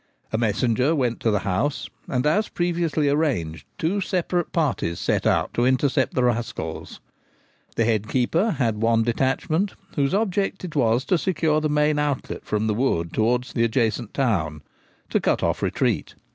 A 0.33 0.37
messenger 0.39 0.95
went 0.95 1.19
to 1.19 1.29
the 1.29 1.41
house, 1.45 1.87
and, 2.07 2.25
as 2.25 2.49
previously 2.49 3.07
arranged, 3.07 3.67
two 3.77 4.01
separate 4.01 4.51
parties 4.51 4.99
set 4.99 5.27
out 5.27 5.53
to 5.53 5.63
intercept 5.63 6.15
the 6.15 6.23
rascals. 6.23 6.99
The 7.75 7.85
head 7.85 8.07
keeper 8.09 8.49
had 8.57 8.81
one 8.81 9.03
detachment, 9.03 9.75
whose 9.95 10.15
object 10.15 10.65
it 10.65 10.75
was 10.75 11.05
to 11.05 11.19
secure 11.19 11.61
the 11.61 11.69
main 11.69 11.99
outlet 11.99 12.45
from 12.45 12.65
the 12.65 12.73
wood 12.73 13.13
towards 13.13 13.53
the 13.53 13.63
adjacent 13.63 14.11
town— 14.11 14.63
to 15.11 15.19
cut 15.19 15.43
off 15.43 15.61
retreat. 15.61 16.15